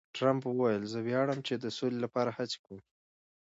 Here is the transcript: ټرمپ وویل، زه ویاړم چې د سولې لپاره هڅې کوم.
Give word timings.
ټرمپ 0.15 0.43
وویل، 0.47 0.83
زه 0.93 0.99
ویاړم 1.05 1.39
چې 1.47 1.53
د 1.57 1.65
سولې 1.77 1.99
لپاره 2.05 2.35
هڅې 2.37 2.57
کوم. 2.65 2.79